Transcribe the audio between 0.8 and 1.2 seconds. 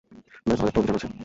অভিযান আছে।